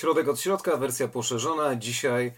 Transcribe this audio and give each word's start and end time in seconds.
Środek 0.00 0.28
od 0.28 0.40
środka, 0.40 0.76
wersja 0.76 1.08
poszerzona. 1.08 1.76
Dzisiaj 1.76 2.32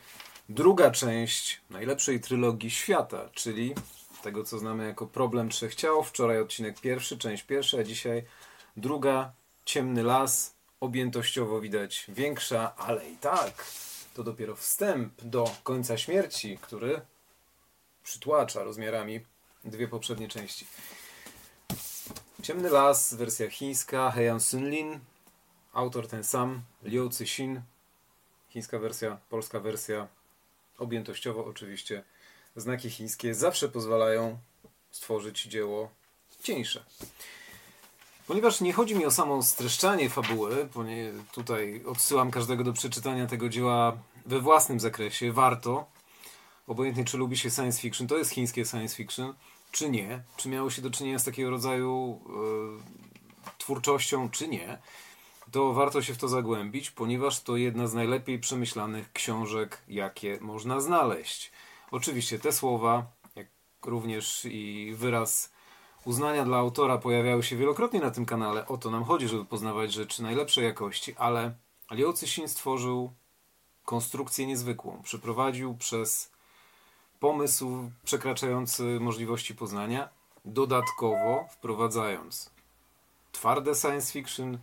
druga 0.48 0.90
część 0.90 1.60
najlepszej 1.70 2.20
trylogii 2.20 2.70
świata, 2.70 3.28
czyli 3.32 3.74
tego, 4.22 4.44
co 4.44 4.58
znamy 4.58 4.86
jako 4.86 5.06
problem 5.06 5.48
trzech 5.48 5.74
ciał. 5.74 6.04
Wczoraj 6.04 6.40
odcinek 6.40 6.80
pierwszy, 6.80 7.18
część 7.18 7.42
pierwsza, 7.42 7.78
a 7.78 7.82
dzisiaj 7.82 8.24
druga, 8.76 9.32
ciemny 9.64 10.02
las. 10.02 10.54
Objętościowo 10.80 11.60
widać 11.60 12.04
większa, 12.08 12.76
ale 12.76 13.10
i 13.10 13.16
tak 13.16 13.64
to 14.14 14.22
dopiero 14.22 14.56
wstęp 14.56 15.22
do 15.22 15.50
końca 15.62 15.98
śmierci, 15.98 16.58
który 16.60 17.00
przytłacza 18.04 18.64
rozmiarami 18.64 19.20
dwie 19.64 19.88
poprzednie 19.88 20.28
części. 20.28 20.66
Ciemny 22.42 22.70
las, 22.70 23.14
wersja 23.14 23.50
chińska, 23.50 24.10
Heian 24.10 24.40
Sunlin, 24.40 25.00
autor 25.72 26.08
ten 26.08 26.24
sam, 26.24 26.62
Liu 26.82 27.10
Cixin, 27.10 27.62
chińska 28.48 28.78
wersja, 28.78 29.18
polska 29.28 29.60
wersja, 29.60 30.08
objętościowo 30.78 31.44
oczywiście. 31.44 32.04
Znaki 32.56 32.90
chińskie 32.90 33.34
zawsze 33.34 33.68
pozwalają 33.68 34.38
stworzyć 34.90 35.42
dzieło 35.42 35.90
cieńsze. 36.42 36.84
Ponieważ 38.26 38.60
nie 38.60 38.72
chodzi 38.72 38.94
mi 38.94 39.06
o 39.06 39.10
samo 39.10 39.42
streszczanie 39.42 40.10
fabuły, 40.10 40.68
tutaj 41.32 41.82
odsyłam 41.86 42.30
każdego 42.30 42.64
do 42.64 42.72
przeczytania 42.72 43.26
tego 43.26 43.48
dzieła 43.48 43.96
we 44.26 44.40
własnym 44.40 44.80
zakresie, 44.80 45.32
warto, 45.32 45.86
obojętnie 46.66 47.04
czy 47.04 47.18
lubi 47.18 47.38
się 47.38 47.50
science 47.50 47.80
fiction, 47.80 48.06
to 48.06 48.18
jest 48.18 48.30
chińskie 48.30 48.64
science 48.64 48.96
fiction, 48.96 49.34
czy 49.70 49.90
nie, 49.90 50.22
czy 50.36 50.48
miało 50.48 50.70
się 50.70 50.82
do 50.82 50.90
czynienia 50.90 51.18
z 51.18 51.24
takiego 51.24 51.50
rodzaju 51.50 52.20
e, 53.46 53.58
twórczością, 53.58 54.30
czy 54.30 54.48
nie, 54.48 54.78
to 55.52 55.72
warto 55.72 56.02
się 56.02 56.14
w 56.14 56.18
to 56.18 56.28
zagłębić, 56.28 56.90
ponieważ 56.90 57.40
to 57.40 57.56
jedna 57.56 57.86
z 57.86 57.94
najlepiej 57.94 58.38
przemyślanych 58.38 59.12
książek, 59.12 59.82
jakie 59.88 60.38
można 60.40 60.80
znaleźć. 60.80 61.52
Oczywiście 61.90 62.38
te 62.38 62.52
słowa, 62.52 63.06
jak 63.36 63.46
również 63.82 64.44
i 64.44 64.92
wyraz 64.96 65.52
uznania 66.04 66.44
dla 66.44 66.56
autora 66.56 66.98
pojawiały 66.98 67.42
się 67.42 67.56
wielokrotnie 67.56 68.00
na 68.00 68.10
tym 68.10 68.26
kanale. 68.26 68.66
O 68.66 68.78
to 68.78 68.90
nam 68.90 69.04
chodzi, 69.04 69.28
żeby 69.28 69.44
poznawać 69.44 69.92
rzeczy 69.92 70.22
najlepszej 70.22 70.64
jakości, 70.64 71.14
ale 71.18 71.54
Liu 71.90 72.12
Cixin 72.12 72.48
stworzył 72.48 73.12
konstrukcję 73.84 74.46
niezwykłą. 74.46 75.02
Przeprowadził 75.02 75.74
przez 75.74 76.32
pomysł 77.20 77.90
przekraczający 78.04 78.82
możliwości 79.00 79.54
poznania, 79.54 80.08
dodatkowo 80.44 81.46
wprowadzając 81.50 82.50
twarde 83.32 83.74
science 83.74 84.12
fiction, 84.12 84.58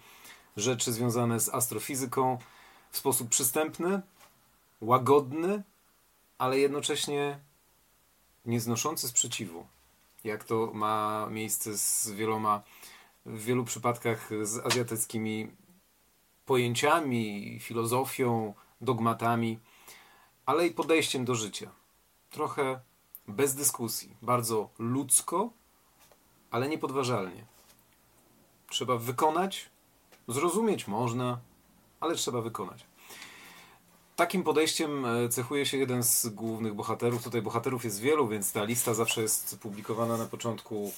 rzeczy 0.60 0.94
związane 0.94 1.40
z 1.40 1.50
astrofizyką 1.50 2.38
w 2.92 2.98
sposób 2.98 3.30
przystępny, 3.30 4.02
łagodny, 4.82 5.64
ale 6.38 6.60
jednocześnie 6.60 7.40
nieznoszący 8.46 9.08
sprzeciwu. 9.08 9.68
Jak 10.24 10.44
to 10.44 10.72
ma 10.74 11.28
miejsce 11.30 11.78
z 11.78 12.10
wieloma, 12.10 12.62
w 13.26 13.44
wielu 13.44 13.66
przypadkach 13.66 14.30
z 14.42 14.66
azjatyckimi 14.66 15.52
pojęciami, 16.46 17.60
filozofią, 17.60 18.54
dogmatami, 18.82 19.60
ale 20.46 20.68
i 20.68 20.72
podejściem 20.72 21.26
do 21.26 21.36
życia. 21.36 21.72
Trochę 22.30 22.80
bez 23.28 23.56
dyskusji, 23.56 24.16
bardzo 24.22 24.70
ludzko, 24.80 25.50
ale 26.52 26.70
niepodważalnie. 26.70 27.46
Trzeba 28.70 28.98
wykonać, 28.98 29.70
Zrozumieć 30.30 30.88
można, 30.88 31.40
ale 32.00 32.16
trzeba 32.16 32.42
wykonać. 32.42 32.86
Takim 34.16 34.44
podejściem 34.44 35.06
e, 35.06 35.30
cechuje 35.30 35.66
się 35.66 35.78
jeden 35.78 36.04
z 36.04 36.28
głównych 36.28 36.74
bohaterów. 36.74 37.24
Tutaj 37.24 37.42
bohaterów 37.42 37.84
jest 37.84 38.00
wielu, 38.00 38.28
więc 38.28 38.52
ta 38.52 38.64
lista 38.64 38.94
zawsze 38.94 39.22
jest 39.22 39.60
publikowana 39.60 40.18
na 40.18 40.26
początku. 40.26 40.92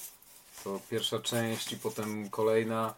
To 0.64 0.80
pierwsza 0.90 1.18
część 1.18 1.72
i 1.72 1.76
potem 1.76 2.30
kolejna 2.30 2.94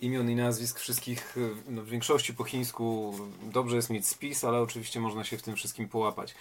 imion 0.00 0.30
i 0.30 0.36
nazwisk 0.36 0.78
wszystkich, 0.78 1.36
e, 1.38 1.70
no 1.70 1.82
w 1.82 1.88
większości 1.88 2.34
po 2.34 2.44
chińsku 2.44 3.14
dobrze 3.42 3.76
jest 3.76 3.90
mieć 3.90 4.08
spis, 4.08 4.44
ale 4.44 4.60
oczywiście 4.60 5.00
można 5.00 5.24
się 5.24 5.38
w 5.38 5.42
tym 5.42 5.56
wszystkim 5.56 5.88
połapać. 5.88 6.34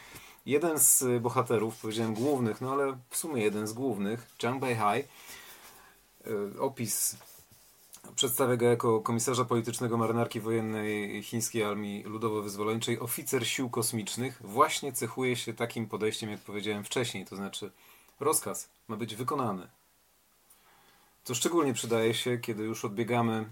Jeden 0.46 0.80
z 0.80 1.22
bohaterów, 1.22 1.78
powiedziałem 1.78 2.14
głównych, 2.14 2.62
no 2.62 2.72
ale 2.72 2.98
w 3.10 3.18
sumie 3.18 3.44
jeden 3.44 3.68
z 3.68 3.74
głównych, 3.74 4.28
Zhang 4.42 4.62
Beihai, 4.62 5.04
e, 6.26 6.60
opis 6.60 7.18
Przedstawia 8.16 8.56
go 8.56 8.66
jako 8.66 9.02
komisarza 9.02 9.46
politycznego 9.46 9.98
marynarki 9.98 10.40
wojennej 10.40 11.24
chińskiej 11.24 11.64
armii 11.64 12.04
ludowo-wyzwoleńczej. 12.06 13.00
Oficer 13.00 13.48
sił 13.48 13.70
kosmicznych 13.70 14.42
właśnie 14.44 14.94
cechuje 14.94 15.36
się 15.36 15.54
takim 15.54 15.88
podejściem, 15.88 16.30
jak 16.30 16.40
powiedziałem 16.40 16.84
wcześniej, 16.84 17.26
to 17.26 17.36
znaczy 17.36 17.72
rozkaz 18.20 18.70
ma 18.88 18.96
być 18.96 19.16
wykonany. 19.16 19.68
To 21.24 21.36
szczególnie 21.36 21.74
przydaje 21.74 22.14
się, 22.14 22.38
kiedy 22.38 22.64
już 22.64 22.86
odbiegamy 22.86 23.50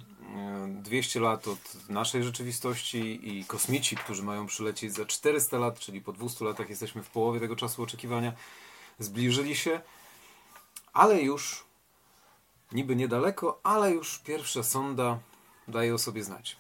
200 0.68 1.20
e, 1.20 1.22
lat 1.22 1.48
od 1.48 1.90
naszej 1.90 2.24
rzeczywistości 2.24 3.30
i 3.38 3.46
kosmici, 3.46 3.96
którzy 3.96 4.24
mają 4.24 4.46
przylecieć 4.46 4.94
za 4.94 5.06
400 5.06 5.58
lat, 5.58 5.80
czyli 5.80 6.02
po 6.02 6.14
200 6.14 6.46
latach 6.46 6.70
jesteśmy 6.70 7.04
w 7.04 7.10
połowie 7.10 7.40
tego 7.40 7.56
czasu 7.56 7.84
oczekiwania, 7.84 8.34
zbliżyli 9.00 9.56
się, 9.56 9.82
ale 10.94 11.22
już 11.22 11.67
Niby 12.72 12.96
niedaleko, 12.96 13.60
ale 13.64 13.92
już 13.92 14.20
pierwsza 14.20 14.64
sonda 14.64 15.20
daje 15.68 15.96
o 15.96 15.98
sobie 15.98 16.24
znać. 16.24 16.58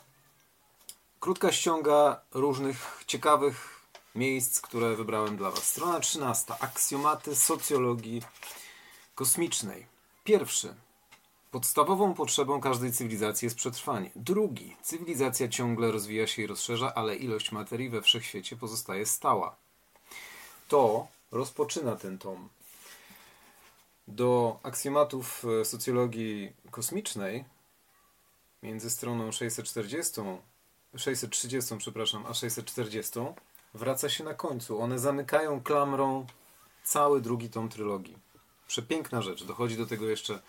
Krótka 1.19 1.51
ściąga 1.51 2.22
różnych 2.34 3.03
ciekawych 3.07 3.81
miejsc, 4.16 4.62
które 4.62 4.95
wybrałem 4.95 5.38
dla 5.38 5.51
Was. 5.51 5.63
Strona 5.63 6.00
13. 6.00 6.53
Aksjomaty 6.59 7.35
socjologii 7.35 8.22
kosmicznej. 9.16 9.85
Pierwszy. 10.23 10.75
Podstawową 11.51 12.13
potrzebą 12.13 12.62
każdej 12.62 12.91
cywilizacji 12.91 13.45
jest 13.45 13.56
przetrwanie. 13.56 14.12
Drugi. 14.16 14.75
Cywilizacja 14.81 15.47
ciągle 15.47 15.91
rozwija 15.91 16.28
się 16.28 16.41
i 16.41 16.47
rozszerza, 16.47 16.94
ale 16.95 17.16
ilość 17.16 17.51
materii 17.51 17.89
we 17.89 18.01
wszechświecie 18.01 18.56
pozostaje 18.56 19.06
stała. 19.06 19.56
To 20.68 21.07
rozpoczyna 21.31 21.95
ten 21.95 22.18
tom 22.18 22.50
do 24.07 24.59
aksjomatów 24.63 25.45
e, 25.62 25.66
socjologii 25.66 26.53
kosmicznej 26.72 27.45
między 28.63 28.90
stroną 28.90 29.31
640, 29.31 30.22
630, 30.97 31.75
przepraszam, 31.78 32.25
a 32.25 32.34
640 32.34 33.19
wraca 33.73 34.09
się 34.09 34.23
na 34.23 34.34
końcu. 34.34 34.81
One 34.81 35.00
zamykają 35.00 35.63
klamrą 35.63 36.25
cały 36.84 37.22
drugi 37.22 37.50
tom 37.50 37.69
trylogii. 37.69 38.18
Przepiękna 38.68 39.22
rzecz. 39.22 39.44
Dochodzi 39.44 39.78
do 39.78 39.85
tego 39.85 40.09
jeszcze 40.09 40.39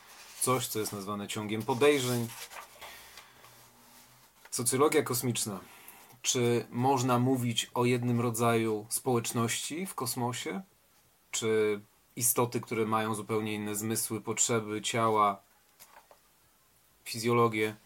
coś, 0.40 0.66
co 0.66 0.78
jest 0.78 0.92
nazwane 0.92 1.28
ciągiem 1.28 1.62
podejrzeń. 1.62 2.28
Socjologia 4.50 5.02
kosmiczna. 5.02 5.60
Czy 6.22 6.66
można 6.70 7.18
mówić 7.18 7.70
o 7.74 7.84
jednym 7.84 8.20
rodzaju 8.20 8.86
społeczności 8.88 9.86
w 9.86 9.94
kosmosie? 9.94 10.62
Czy 11.30 11.80
istoty, 12.18 12.60
które 12.60 12.86
mają 12.86 13.14
zupełnie 13.14 13.54
inne 13.54 13.74
zmysły, 13.74 14.20
potrzeby, 14.20 14.82
ciała, 14.82 15.42
fizjologię, 17.04 17.76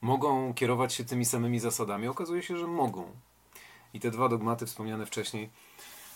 mogą 0.00 0.54
kierować 0.54 0.94
się 0.94 1.04
tymi 1.04 1.24
samymi 1.24 1.60
zasadami? 1.60 2.08
Okazuje 2.08 2.42
się, 2.42 2.56
że 2.56 2.66
mogą. 2.66 3.10
I 3.94 4.00
te 4.00 4.10
dwa 4.10 4.28
dogmaty 4.28 4.66
wspomniane 4.66 5.06
wcześniej 5.06 5.50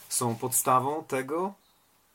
są 0.09 0.37
podstawą 0.37 1.05
tego, 1.05 1.55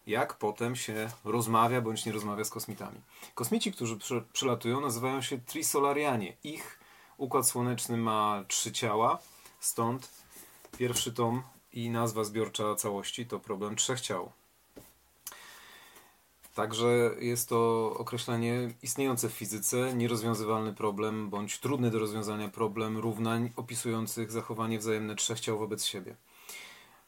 jak 0.07 0.33
potem 0.33 0.75
się 0.75 1.09
rozmawia 1.25 1.81
bądź 1.81 2.05
nie 2.05 2.11
rozmawia 2.11 2.43
z 2.43 2.49
kosmitami. 2.49 3.01
Kosmici, 3.35 3.71
którzy 3.71 3.97
przylatują, 4.33 4.81
nazywają 4.81 5.21
się 5.21 5.37
trisolarianie. 5.37 6.33
Ich 6.43 6.79
układ 7.17 7.47
słoneczny 7.47 7.97
ma 7.97 8.43
trzy 8.47 8.71
ciała, 8.71 9.19
stąd 9.59 10.09
pierwszy 10.77 11.13
tom 11.13 11.43
i 11.73 11.89
nazwa 11.89 12.23
zbiorcza 12.23 12.75
całości 12.75 13.25
to 13.25 13.39
problem 13.39 13.75
trzech 13.75 14.01
ciał. 14.01 14.31
Także 16.59 17.15
jest 17.19 17.49
to 17.49 17.93
określenie 17.97 18.69
istniejące 18.83 19.29
w 19.29 19.33
fizyce, 19.33 19.93
nierozwiązywalny 19.93 20.73
problem 20.73 21.29
bądź 21.29 21.59
trudny 21.59 21.91
do 21.91 21.99
rozwiązania 21.99 22.49
problem 22.49 22.97
równań 22.97 23.51
opisujących 23.55 24.31
zachowanie 24.31 24.79
wzajemne 24.79 25.15
trzech 25.15 25.39
ciał 25.39 25.59
wobec 25.59 25.85
siebie. 25.85 26.15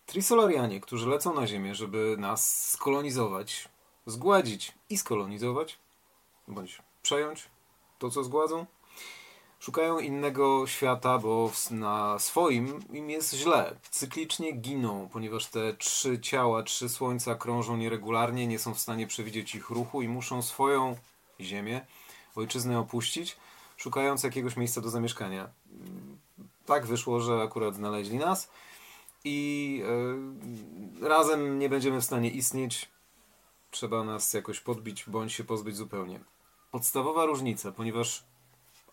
Trisolarianie, 0.05 0.81
którzy 0.81 1.09
lecą 1.09 1.33
na 1.33 1.47
Ziemię, 1.47 1.75
żeby 1.75 2.15
nas 2.19 2.69
skolonizować, 2.69 3.69
zgładzić 4.05 4.73
i 4.89 4.97
skolonizować, 4.97 5.79
bądź 6.47 6.81
przejąć 7.01 7.49
to, 7.99 8.09
co 8.09 8.23
zgładzą, 8.23 8.65
Szukają 9.61 9.99
innego 9.99 10.67
świata, 10.67 11.17
bo 11.17 11.51
na 11.71 12.19
swoim 12.19 12.79
im 12.93 13.09
jest 13.09 13.33
źle. 13.33 13.75
Cyklicznie 13.89 14.51
giną, 14.51 15.09
ponieważ 15.13 15.47
te 15.47 15.73
trzy 15.73 16.19
ciała, 16.19 16.63
trzy 16.63 16.89
słońca 16.89 17.35
krążą 17.35 17.77
nieregularnie, 17.77 18.47
nie 18.47 18.59
są 18.59 18.73
w 18.73 18.79
stanie 18.79 19.07
przewidzieć 19.07 19.55
ich 19.55 19.69
ruchu 19.69 20.01
i 20.01 20.07
muszą 20.07 20.41
swoją 20.41 20.95
ziemię, 21.39 21.85
ojczyznę 22.35 22.79
opuścić, 22.79 23.37
szukając 23.77 24.23
jakiegoś 24.23 24.57
miejsca 24.57 24.81
do 24.81 24.89
zamieszkania. 24.89 25.49
tak 26.65 26.85
wyszło, 26.85 27.19
że 27.19 27.41
akurat 27.41 27.75
znaleźli 27.75 28.17
nas 28.17 28.49
i 29.23 29.83
e, 31.01 31.07
razem 31.07 31.59
nie 31.59 31.69
będziemy 31.69 32.01
w 32.01 32.05
stanie 32.05 32.29
istnieć. 32.29 32.89
Trzeba 33.71 34.03
nas 34.03 34.33
jakoś 34.33 34.59
podbić 34.59 35.03
bądź 35.07 35.33
się 35.33 35.43
pozbyć 35.43 35.75
zupełnie. 35.75 36.19
Podstawowa 36.71 37.25
różnica, 37.25 37.71
ponieważ 37.71 38.30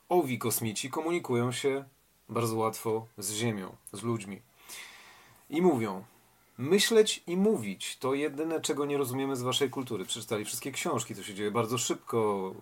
owi 0.09 0.39
kosmici 0.39 0.91
komunikują 0.91 1.53
się 1.53 1.85
bardzo 2.29 2.57
łatwo 2.57 3.07
z 3.19 3.33
Ziemią, 3.33 3.77
z 3.93 4.03
ludźmi. 4.03 4.41
I 5.51 5.63
mówią, 5.63 6.05
myśleć 6.59 7.23
i 7.27 7.37
mówić 7.37 7.97
to 7.97 8.15
jedyne, 8.15 8.61
czego 8.61 8.87
nie 8.87 8.99
rozumiemy 8.99 9.37
z 9.37 9.43
waszej 9.43 9.71
kultury. 9.71 10.05
Przeczytali 10.05 10.45
wszystkie 10.45 10.73
książki, 10.73 11.15
to 11.15 11.23
się 11.23 11.35
dzieje 11.35 11.51
bardzo 11.51 11.79
szybko. 11.79 12.55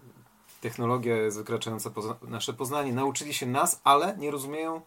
Technologia 0.60 1.16
jest 1.16 1.36
wykraczająca 1.36 1.90
nasze 2.22 2.52
poznanie. 2.52 2.92
Nauczyli 2.92 3.34
się 3.34 3.46
nas, 3.46 3.80
ale 3.84 4.16
nie 4.16 4.30
rozumieją 4.30 4.80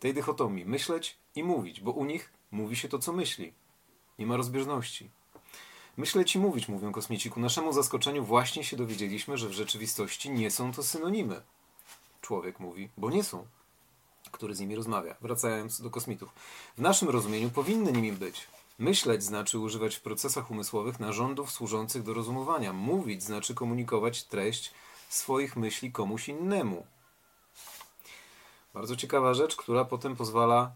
tej 0.00 0.14
dychotomii. 0.14 0.64
Myśleć 0.64 1.16
i 1.34 1.44
mówić, 1.44 1.80
bo 1.80 1.90
u 1.90 2.04
nich 2.04 2.32
mówi 2.50 2.76
się 2.76 2.88
to, 2.88 2.98
co 2.98 3.12
myśli. 3.12 3.52
Nie 4.18 4.26
ma 4.26 4.36
rozbieżności. 4.36 5.10
Myśleć 5.96 6.36
i 6.36 6.38
mówić, 6.38 6.68
mówią 6.68 6.92
kosmici. 6.92 7.30
Ku 7.30 7.40
naszemu 7.40 7.72
zaskoczeniu 7.72 8.24
właśnie 8.24 8.64
się 8.64 8.76
dowiedzieliśmy, 8.76 9.38
że 9.38 9.48
w 9.48 9.52
rzeczywistości 9.52 10.30
nie 10.30 10.50
są 10.50 10.72
to 10.72 10.82
synonimy. 10.82 11.42
Człowiek 12.20 12.60
mówi, 12.60 12.88
bo 12.96 13.10
nie 13.10 13.24
są 13.24 13.46
który 14.32 14.54
z 14.54 14.60
nimi 14.60 14.76
rozmawia. 14.76 15.14
Wracając 15.20 15.80
do 15.80 15.90
kosmitów. 15.90 16.28
W 16.76 16.80
naszym 16.80 17.08
rozumieniu 17.08 17.50
powinny 17.50 17.92
nimi 17.92 18.12
być. 18.12 18.46
Myśleć 18.78 19.22
znaczy 19.22 19.58
używać 19.58 19.96
w 19.96 20.00
procesach 20.00 20.50
umysłowych 20.50 21.00
narządów 21.00 21.50
służących 21.50 22.02
do 22.02 22.14
rozumowania. 22.14 22.72
Mówić 22.72 23.22
znaczy 23.22 23.54
komunikować 23.54 24.24
treść 24.24 24.74
swoich 25.08 25.56
myśli 25.56 25.92
komuś 25.92 26.28
innemu. 26.28 26.86
Bardzo 28.74 28.96
ciekawa 28.96 29.34
rzecz, 29.34 29.56
która 29.56 29.84
potem 29.84 30.16
pozwala 30.16 30.72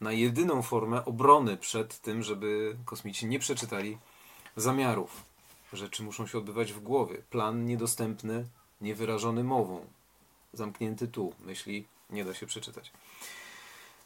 na 0.00 0.12
jedyną 0.12 0.62
formę 0.62 1.04
obrony 1.04 1.56
przed 1.56 1.98
tym, 1.98 2.22
żeby 2.22 2.76
kosmici 2.84 3.26
nie 3.26 3.38
przeczytali 3.38 3.98
zamiarów. 4.56 5.22
Rzeczy 5.72 6.02
muszą 6.02 6.26
się 6.26 6.38
odbywać 6.38 6.72
w 6.72 6.80
głowie. 6.80 7.22
Plan 7.30 7.66
niedostępny, 7.66 8.46
niewyrażony 8.80 9.44
mową. 9.44 9.86
Zamknięty 10.52 11.08
tu. 11.08 11.34
Myśli 11.40 11.86
nie 12.10 12.24
da 12.24 12.34
się 12.34 12.46
przeczytać. 12.46 12.92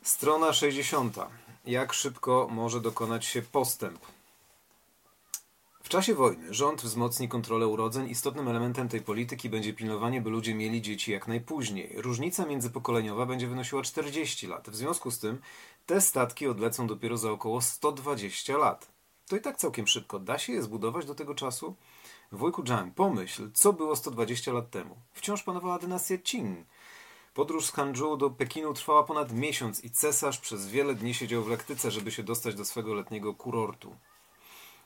Strona 0.03 0.53
60. 0.53 1.17
Jak 1.65 1.93
szybko 1.93 2.49
może 2.51 2.81
dokonać 2.81 3.25
się 3.25 3.43
postęp? 3.43 4.01
W 5.83 5.89
czasie 5.89 6.15
wojny 6.15 6.55
rząd 6.55 6.83
wzmocni 6.83 7.29
kontrolę 7.29 7.67
urodzeń. 7.67 8.11
Istotnym 8.11 8.49
elementem 8.49 8.89
tej 8.89 9.01
polityki 9.01 9.49
będzie 9.49 9.73
pilnowanie, 9.73 10.21
by 10.21 10.31
ludzie 10.31 10.55
mieli 10.55 10.83
dzieci 10.83 11.13
jak 11.13 11.29
najpóźniej. 11.29 11.93
Różnica 11.97 12.47
międzypokoleniowa 12.47 13.27
będzie 13.27 13.47
wynosiła 13.47 13.83
40 13.83 14.47
lat. 14.47 14.71
W 14.71 14.77
związku 14.77 15.11
z 15.11 15.19
tym 15.19 15.41
te 15.87 16.01
statki 16.01 16.47
odlecą 16.47 16.87
dopiero 16.87 17.17
za 17.17 17.31
około 17.31 17.61
120 17.61 18.57
lat. 18.57 18.89
To 19.29 19.37
i 19.37 19.41
tak 19.41 19.57
całkiem 19.57 19.87
szybko. 19.87 20.19
Da 20.19 20.39
się 20.39 20.53
je 20.53 20.63
zbudować 20.63 21.07
do 21.07 21.15
tego 21.15 21.35
czasu? 21.35 21.75
Wujku 22.33 22.67
Zhang, 22.67 22.95
pomyśl, 22.95 23.51
co 23.55 23.73
było 23.73 23.97
120 23.97 24.53
lat 24.53 24.71
temu. 24.71 24.97
Wciąż 25.13 25.43
panowała 25.43 25.79
dynastia 25.79 26.19
Qing. 26.19 26.67
Podróż 27.35 27.67
z 27.67 27.73
Hanzhou 27.73 28.17
do 28.17 28.31
Pekinu 28.31 28.75
trwała 28.75 29.05
ponad 29.05 29.33
miesiąc 29.33 29.85
i 29.85 29.91
cesarz 29.91 30.39
przez 30.39 30.69
wiele 30.69 30.95
dni 30.95 31.15
siedział 31.15 31.43
w 31.43 31.49
lektyce, 31.49 31.91
żeby 31.91 32.13
się 32.13 32.23
dostać 32.23 32.55
do 32.55 32.65
swego 32.65 32.95
letniego 32.95 33.35
kurortu. 33.35 33.97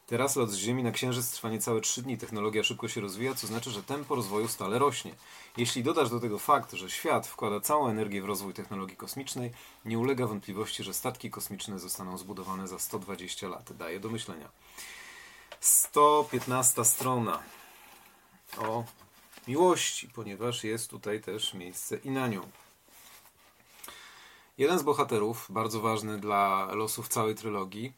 Teraz 0.06 0.36
lot 0.36 0.50
z 0.50 0.56
Ziemi 0.56 0.82
na 0.82 0.90
Księżyc 0.92 1.30
trwa 1.30 1.50
niecałe 1.50 1.80
trzy 1.80 2.02
dni. 2.02 2.18
Technologia 2.18 2.64
szybko 2.64 2.88
się 2.88 3.00
rozwija, 3.00 3.34
co 3.34 3.46
znaczy, 3.46 3.70
że 3.70 3.82
tempo 3.82 4.14
rozwoju 4.14 4.48
stale 4.48 4.78
rośnie. 4.78 5.14
Jeśli 5.56 5.82
dodasz 5.82 6.10
do 6.10 6.20
tego 6.20 6.38
fakt, 6.38 6.72
że 6.72 6.90
świat 6.90 7.26
wkłada 7.26 7.60
całą 7.60 7.88
energię 7.88 8.22
w 8.22 8.24
rozwój 8.24 8.54
technologii 8.54 8.96
kosmicznej, 8.96 9.50
nie 9.84 9.98
ulega 9.98 10.26
wątpliwości, 10.26 10.84
że 10.84 10.94
statki 10.94 11.30
kosmiczne 11.30 11.78
zostaną 11.78 12.18
zbudowane 12.18 12.68
za 12.68 12.78
120 12.78 13.48
lat. 13.48 13.72
Daje 13.72 14.00
do 14.00 14.10
myślenia. 14.10 14.48
115 15.60 16.84
strona 16.84 17.42
o 18.58 18.84
miłości, 19.48 20.08
ponieważ 20.08 20.64
jest 20.64 20.90
tutaj 20.90 21.20
też 21.20 21.54
miejsce 21.54 21.96
i 21.96 22.10
na 22.10 22.28
nią. 22.28 22.50
Jeden 24.58 24.78
z 24.78 24.82
bohaterów, 24.82 25.46
bardzo 25.50 25.80
ważny 25.80 26.18
dla 26.18 26.68
losów 26.72 27.08
całej 27.08 27.34
trylogii, 27.34 27.92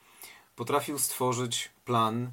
potrafił 0.57 0.99
stworzyć 0.99 1.71
plan 1.85 2.33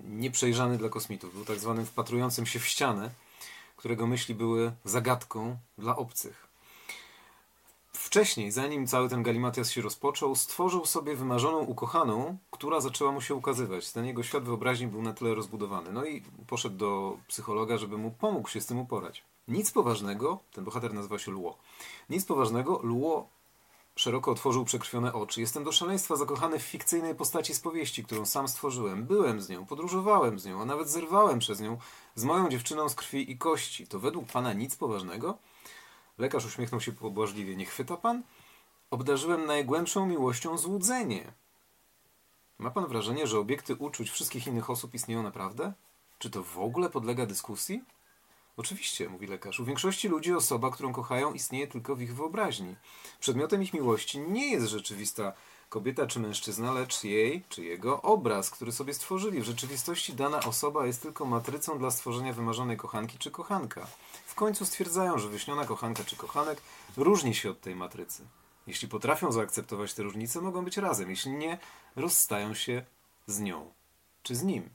nieprzejrzany 0.00 0.78
dla 0.78 0.88
kosmitów. 0.88 1.34
Był 1.34 1.44
tak 1.44 1.58
zwanym 1.58 1.86
wpatrującym 1.86 2.46
się 2.46 2.58
w 2.58 2.66
ścianę, 2.66 3.10
którego 3.76 4.06
myśli 4.06 4.34
były 4.34 4.72
zagadką 4.84 5.56
dla 5.78 5.96
obcych. 5.96 6.51
Wcześniej, 8.12 8.50
zanim 8.50 8.86
cały 8.86 9.08
ten 9.08 9.22
galimatias 9.22 9.70
się 9.70 9.82
rozpoczął, 9.82 10.34
stworzył 10.34 10.86
sobie 10.86 11.16
wymarzoną 11.16 11.58
ukochaną, 11.58 12.38
która 12.50 12.80
zaczęła 12.80 13.12
mu 13.12 13.20
się 13.20 13.34
ukazywać. 13.34 13.92
Ten 13.92 14.06
jego 14.06 14.22
świat 14.22 14.44
wyobraźni 14.44 14.86
był 14.86 15.02
na 15.02 15.12
tyle 15.12 15.34
rozbudowany. 15.34 15.92
No 15.92 16.04
i 16.04 16.22
poszedł 16.46 16.76
do 16.76 17.16
psychologa, 17.28 17.78
żeby 17.78 17.98
mu 17.98 18.10
pomógł 18.10 18.48
się 18.48 18.60
z 18.60 18.66
tym 18.66 18.78
uporać. 18.78 19.24
Nic 19.48 19.70
poważnego, 19.70 20.38
ten 20.52 20.64
bohater 20.64 20.94
nazywa 20.94 21.18
się 21.18 21.30
Luo. 21.32 21.58
Nic 22.10 22.24
poważnego, 22.24 22.80
Luo 22.82 23.28
szeroko 23.96 24.30
otworzył 24.30 24.64
przekrwione 24.64 25.12
oczy. 25.12 25.40
Jestem 25.40 25.64
do 25.64 25.72
szaleństwa 25.72 26.16
zakochany 26.16 26.58
w 26.58 26.62
fikcyjnej 26.62 27.14
postaci 27.14 27.54
z 27.54 27.60
powieści, 27.60 28.04
którą 28.04 28.26
sam 28.26 28.48
stworzyłem. 28.48 29.04
Byłem 29.04 29.42
z 29.42 29.48
nią, 29.48 29.66
podróżowałem 29.66 30.38
z 30.38 30.46
nią, 30.46 30.62
a 30.62 30.64
nawet 30.64 30.88
zerwałem 30.88 31.38
przez 31.38 31.60
nią 31.60 31.78
z 32.14 32.24
moją 32.24 32.48
dziewczyną 32.48 32.88
z 32.88 32.94
krwi 32.94 33.30
i 33.30 33.38
kości. 33.38 33.86
To 33.86 33.98
według 33.98 34.26
pana 34.26 34.52
nic 34.52 34.76
poważnego? 34.76 35.38
Lekarz 36.18 36.46
uśmiechnął 36.46 36.80
się 36.80 36.92
pobłażliwie. 36.92 37.56
Nie 37.56 37.66
chwyta 37.66 37.96
pan? 37.96 38.22
Obdarzyłem 38.90 39.46
najgłębszą 39.46 40.06
miłością 40.06 40.58
złudzenie. 40.58 41.32
Ma 42.58 42.70
pan 42.70 42.86
wrażenie, 42.86 43.26
że 43.26 43.38
obiekty 43.38 43.74
uczuć 43.74 44.10
wszystkich 44.10 44.46
innych 44.46 44.70
osób 44.70 44.94
istnieją 44.94 45.22
naprawdę? 45.22 45.72
Czy 46.18 46.30
to 46.30 46.42
w 46.42 46.58
ogóle 46.58 46.90
podlega 46.90 47.26
dyskusji? 47.26 47.82
Oczywiście, 48.56 49.08
mówi 49.08 49.26
lekarz. 49.26 49.60
U 49.60 49.64
większości 49.64 50.08
ludzi 50.08 50.34
osoba, 50.34 50.70
którą 50.70 50.92
kochają, 50.92 51.32
istnieje 51.32 51.66
tylko 51.66 51.96
w 51.96 52.02
ich 52.02 52.14
wyobraźni. 52.14 52.76
Przedmiotem 53.20 53.62
ich 53.62 53.74
miłości 53.74 54.18
nie 54.18 54.50
jest 54.50 54.66
rzeczywista 54.66 55.32
kobieta 55.72 56.06
czy 56.06 56.20
mężczyzna, 56.20 56.72
lecz 56.72 57.04
jej 57.04 57.42
czy 57.48 57.64
jego 57.64 58.02
obraz, 58.02 58.50
który 58.50 58.72
sobie 58.72 58.94
stworzyli. 58.94 59.40
W 59.40 59.44
rzeczywistości 59.44 60.12
dana 60.12 60.40
osoba 60.40 60.86
jest 60.86 61.02
tylko 61.02 61.24
matrycą 61.24 61.78
dla 61.78 61.90
stworzenia 61.90 62.32
wymarzonej 62.32 62.76
kochanki 62.76 63.18
czy 63.18 63.30
kochanka. 63.30 63.86
W 64.26 64.34
końcu 64.34 64.66
stwierdzają, 64.66 65.18
że 65.18 65.28
wyśniona 65.28 65.64
kochanka 65.64 66.04
czy 66.04 66.16
kochanek 66.16 66.62
różni 66.96 67.34
się 67.34 67.50
od 67.50 67.60
tej 67.60 67.76
matrycy. 67.76 68.22
Jeśli 68.66 68.88
potrafią 68.88 69.32
zaakceptować 69.32 69.94
te 69.94 70.02
różnice, 70.02 70.40
mogą 70.40 70.64
być 70.64 70.76
razem. 70.76 71.10
Jeśli 71.10 71.32
nie, 71.32 71.58
rozstają 71.96 72.54
się 72.54 72.84
z 73.26 73.40
nią 73.40 73.72
czy 74.22 74.34
z 74.34 74.42
nim. 74.42 74.70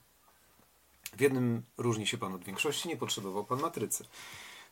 W 1.17 1.21
jednym 1.21 1.63
różni 1.77 2.07
się 2.07 2.17
pan 2.17 2.33
od 2.33 2.43
większości, 2.43 2.89
nie 2.89 2.97
potrzebował 2.97 3.45
pan 3.45 3.59
matrycy. 3.59 4.05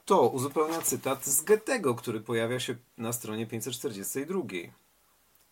To 0.06 0.22
uzupełnia 0.30 0.82
cytat 0.82 1.26
z 1.26 1.42
Goethego, 1.42 1.96
który 1.96 2.20
pojawia 2.20 2.60
się 2.60 2.76
na 2.98 3.14
stronie 3.14 3.48
542. 3.48 4.42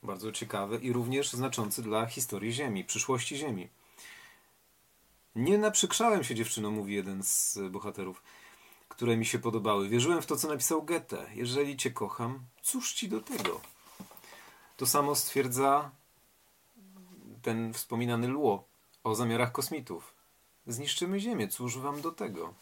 Bardzo 0.04 0.32
ciekawy 0.32 0.78
i 0.78 0.94
również 0.94 1.32
znaczący 1.32 1.82
dla 1.82 2.06
historii 2.06 2.54
Ziemi, 2.54 2.86
przyszłości 2.86 3.38
Ziemi. 3.38 3.70
Nie 5.36 5.58
naprzykrzałem 5.58 6.24
się 6.24 6.36
dziewczyną, 6.36 6.72
mówi 6.72 6.96
jeden 6.96 7.24
z 7.24 7.60
bohaterów, 7.72 8.24
które 8.90 9.18
mi 9.18 9.26
się 9.26 9.40
podobały. 9.40 9.90
Wierzyłem 9.90 10.22
w 10.22 10.26
to, 10.26 10.36
co 10.36 10.48
napisał 10.48 10.84
Goethe. 10.84 11.26
Jeżeli 11.36 11.78
cię 11.78 11.92
kocham, 11.92 12.40
cóż 12.62 12.94
ci 12.94 13.10
do 13.10 13.22
tego? 13.22 13.62
To 14.78 14.86
samo 14.86 15.16
stwierdza 15.16 15.92
ten 17.42 17.74
wspominany 17.74 18.28
Luo 18.28 18.64
o 19.04 19.16
zamiarach 19.16 19.52
kosmitów. 19.52 20.14
Zniszczymy 20.68 21.20
Ziemię, 21.20 21.48
cóż 21.48 21.78
wam 21.78 22.02
do 22.02 22.12
tego? 22.12 22.54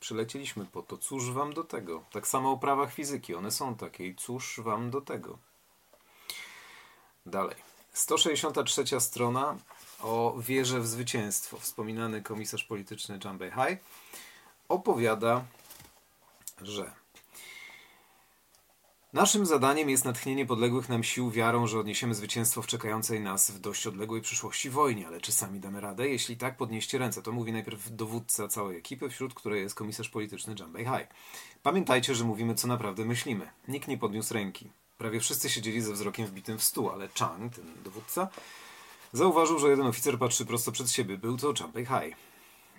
Przylecieliśmy 0.00 0.64
po 0.64 0.82
to, 0.82 0.98
cóż 0.98 1.30
wam 1.30 1.52
do 1.52 1.64
tego? 1.64 2.04
Tak 2.12 2.26
samo 2.26 2.52
o 2.52 2.58
prawach 2.58 2.92
fizyki, 2.92 3.34
one 3.34 3.50
są 3.50 3.74
takie 3.74 4.06
i 4.06 4.14
cóż 4.14 4.60
wam 4.60 4.90
do 4.90 5.00
tego? 5.00 5.38
Dalej. 7.26 7.56
163 7.92 9.00
strona 9.00 9.56
o 10.02 10.34
wierze 10.38 10.80
w 10.80 10.86
zwycięstwo. 10.86 11.58
Wspominany 11.58 12.22
komisarz 12.22 12.64
polityczny 12.64 13.18
John 13.24 13.38
Beihai 13.38 13.76
opowiada, 14.68 15.44
że 16.62 16.92
Naszym 19.12 19.46
zadaniem 19.46 19.90
jest 19.90 20.04
natchnienie 20.04 20.46
podległych 20.46 20.88
nam 20.88 21.04
sił 21.04 21.30
wiarą, 21.30 21.66
że 21.66 21.78
odniesiemy 21.78 22.14
zwycięstwo 22.14 22.62
w 22.62 22.66
czekającej 22.66 23.20
nas 23.20 23.50
w 23.50 23.58
dość 23.58 23.86
odległej 23.86 24.22
przyszłości 24.22 24.70
wojnie. 24.70 25.06
Ale 25.06 25.20
czy 25.20 25.32
sami 25.32 25.60
damy 25.60 25.80
radę? 25.80 26.08
Jeśli 26.08 26.36
tak, 26.36 26.56
podnieście 26.56 26.98
ręce. 26.98 27.22
To 27.22 27.32
mówi 27.32 27.52
najpierw 27.52 27.96
dowódca 27.96 28.48
całej 28.48 28.78
ekipy, 28.78 29.10
wśród 29.10 29.34
której 29.34 29.62
jest 29.62 29.74
komisarz 29.74 30.08
polityczny 30.08 30.54
John 30.58 30.72
Beihai. 30.72 31.06
Pamiętajcie, 31.62 32.14
że 32.14 32.24
mówimy, 32.24 32.54
co 32.54 32.68
naprawdę 32.68 33.04
myślimy. 33.04 33.50
Nikt 33.68 33.88
nie 33.88 33.98
podniósł 33.98 34.34
ręki. 34.34 34.70
Prawie 34.98 35.20
wszyscy 35.20 35.50
siedzieli 35.50 35.80
ze 35.80 35.92
wzrokiem 35.92 36.26
wbitym 36.26 36.58
w 36.58 36.62
stół, 36.62 36.90
ale 36.90 37.08
Chang, 37.18 37.54
ten 37.54 37.64
dowódca, 37.84 38.28
zauważył, 39.12 39.58
że 39.58 39.68
jeden 39.68 39.86
oficer 39.86 40.18
patrzy 40.18 40.46
prosto 40.46 40.72
przed 40.72 40.90
siebie. 40.90 41.18
Był 41.18 41.36
to 41.36 41.54
Chang 41.54 41.72
Beihai. 41.72 42.14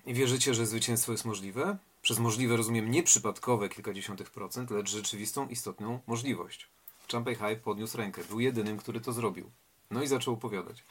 I 0.06 0.14
wierzycie, 0.14 0.54
że 0.54 0.66
zwycięstwo 0.66 1.12
jest 1.12 1.26
możliwe? 1.26 1.78
Przez 2.02 2.20
możliwe 2.20 2.58
rozumiem 2.58 2.92
nie 2.92 3.04
przypadkowe 3.04 3.70
kilkadziesiątych 3.70 4.30
procent, 4.30 4.72
lecz 4.72 4.90
rzeczywistą, 4.90 5.48
istotną 5.48 6.00
możliwość. 6.08 6.68
Champey 7.12 7.36
High 7.36 7.62
podniósł 7.64 7.98
rękę. 7.98 8.22
Był 8.30 8.40
jedynym, 8.40 8.78
który 8.78 9.02
to 9.02 9.14
zrobił. 9.14 9.52
No 9.92 10.04
i 10.04 10.08
zaczął 10.08 10.34
opowiadać. 10.34 10.84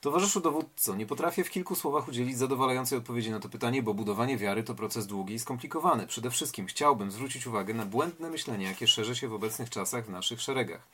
Towarzyszu 0.00 0.40
dowódco, 0.40 0.96
nie 0.96 1.06
potrafię 1.06 1.44
w 1.44 1.50
kilku 1.50 1.74
słowach 1.74 2.08
udzielić 2.08 2.38
zadowalającej 2.38 2.98
odpowiedzi 2.98 3.30
na 3.30 3.40
to 3.40 3.48
pytanie, 3.48 3.82
bo 3.82 3.94
budowanie 3.94 4.36
wiary 4.36 4.62
to 4.62 4.74
proces 4.74 5.06
długi 5.06 5.34
i 5.34 5.38
skomplikowany. 5.38 6.06
Przede 6.06 6.30
wszystkim 6.30 6.66
chciałbym 6.66 7.10
zwrócić 7.10 7.46
uwagę 7.46 7.74
na 7.74 7.86
błędne 7.86 8.30
myślenie, 8.30 8.66
jakie 8.66 8.86
szerzy 8.86 9.16
się 9.16 9.28
w 9.28 9.34
obecnych 9.34 9.70
czasach 9.70 10.06
w 10.06 10.10
naszych 10.10 10.40
szeregach. 10.40 10.88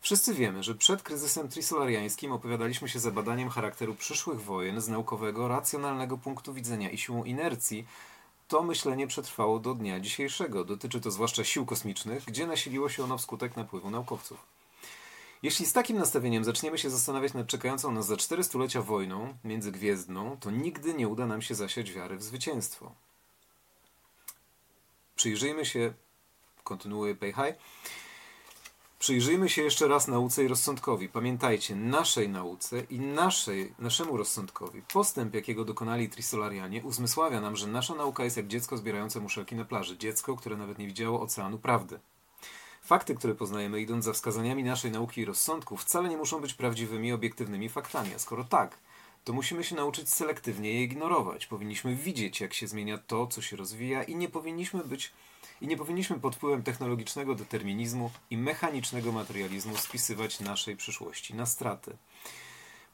Wszyscy 0.00 0.34
wiemy, 0.34 0.62
że 0.62 0.74
przed 0.74 1.02
kryzysem 1.02 1.48
trisolariańskim 1.48 2.32
opowiadaliśmy 2.32 2.88
się 2.88 2.98
za 2.98 3.10
badaniem 3.10 3.48
charakteru 3.48 3.94
przyszłych 3.94 4.40
wojen 4.40 4.80
z 4.80 4.88
naukowego, 4.88 5.48
racjonalnego 5.48 6.18
punktu 6.18 6.54
widzenia 6.54 6.90
i 6.90 6.98
siłą 6.98 7.24
inercji. 7.24 7.86
To 8.48 8.62
myślenie 8.62 9.06
przetrwało 9.06 9.58
do 9.58 9.74
dnia 9.74 10.00
dzisiejszego. 10.00 10.64
Dotyczy 10.64 11.00
to 11.00 11.10
zwłaszcza 11.10 11.44
sił 11.44 11.66
kosmicznych, 11.66 12.24
gdzie 12.24 12.46
nasiliło 12.46 12.88
się 12.88 13.04
ono 13.04 13.18
wskutek 13.18 13.56
napływu 13.56 13.90
naukowców. 13.90 14.53
Jeśli 15.44 15.66
z 15.66 15.72
takim 15.72 15.98
nastawieniem 15.98 16.44
zaczniemy 16.44 16.78
się 16.78 16.90
zastanawiać 16.90 17.34
nad 17.34 17.46
czekającą 17.46 17.92
nas 17.92 18.06
za 18.06 18.16
cztery 18.16 18.44
stulecia 18.44 18.82
wojną 18.82 19.34
międzygwiezdną, 19.44 20.36
to 20.40 20.50
nigdy 20.50 20.94
nie 20.94 21.08
uda 21.08 21.26
nam 21.26 21.42
się 21.42 21.54
zasiać 21.54 21.92
wiary 21.92 22.16
w 22.16 22.22
zwycięstwo. 22.22 22.94
Przyjrzyjmy 25.16 25.66
się, 25.66 25.94
kontynuuje 26.62 27.14
Pejhaj, 27.14 27.54
Przyjrzyjmy 28.98 29.48
się 29.48 29.62
jeszcze 29.62 29.88
raz 29.88 30.08
nauce 30.08 30.44
i 30.44 30.48
rozsądkowi. 30.48 31.08
Pamiętajcie, 31.08 31.76
naszej 31.76 32.28
nauce 32.28 32.80
i 32.80 33.00
naszej, 33.00 33.74
naszemu 33.78 34.16
rozsądkowi. 34.16 34.82
Postęp, 34.92 35.34
jakiego 35.34 35.64
dokonali 35.64 36.08
trisolarianie, 36.08 36.82
uzmysławia 36.82 37.40
nam, 37.40 37.56
że 37.56 37.66
nasza 37.66 37.94
nauka 37.94 38.24
jest 38.24 38.36
jak 38.36 38.46
dziecko 38.46 38.76
zbierające 38.76 39.20
muszelki 39.20 39.56
na 39.56 39.64
plaży. 39.64 39.98
Dziecko, 39.98 40.36
które 40.36 40.56
nawet 40.56 40.78
nie 40.78 40.86
widziało 40.86 41.20
oceanu 41.20 41.58
prawdy. 41.58 42.00
Fakty, 42.84 43.14
które 43.14 43.34
poznajemy, 43.34 43.80
idąc 43.80 44.04
za 44.04 44.12
wskazaniami 44.12 44.64
naszej 44.64 44.90
nauki 44.90 45.20
i 45.20 45.24
rozsądku, 45.24 45.76
wcale 45.76 46.08
nie 46.08 46.16
muszą 46.16 46.40
być 46.40 46.54
prawdziwymi, 46.54 47.12
obiektywnymi 47.12 47.68
faktami. 47.68 48.14
A 48.14 48.18
skoro 48.18 48.44
tak, 48.44 48.78
to 49.24 49.32
musimy 49.32 49.64
się 49.64 49.76
nauczyć 49.76 50.08
selektywnie 50.08 50.72
je 50.72 50.82
ignorować. 50.82 51.46
Powinniśmy 51.46 51.96
widzieć, 51.96 52.40
jak 52.40 52.54
się 52.54 52.68
zmienia 52.68 52.98
to, 52.98 53.26
co 53.26 53.42
się 53.42 53.56
rozwija, 53.56 54.02
i 54.02 54.16
nie 54.16 54.28
powinniśmy 54.28 54.84
być 54.84 55.12
i 55.60 55.66
nie 55.66 55.76
powinniśmy 55.76 56.20
pod 56.20 56.36
wpływem 56.36 56.62
technologicznego 56.62 57.34
determinizmu 57.34 58.10
i 58.30 58.36
mechanicznego 58.36 59.12
materializmu 59.12 59.76
spisywać 59.76 60.40
naszej 60.40 60.76
przyszłości 60.76 61.34
na 61.34 61.46
straty. 61.46 61.96